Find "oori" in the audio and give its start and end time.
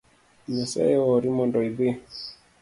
1.11-1.29